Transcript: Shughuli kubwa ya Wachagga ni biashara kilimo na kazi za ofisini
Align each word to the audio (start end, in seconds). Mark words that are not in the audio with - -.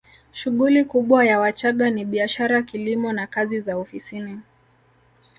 Shughuli 0.31 0.85
kubwa 0.85 1.25
ya 1.25 1.39
Wachagga 1.39 1.89
ni 1.89 2.05
biashara 2.05 2.61
kilimo 2.61 3.13
na 3.13 3.27
kazi 3.27 3.59
za 3.61 3.77
ofisini 3.77 4.39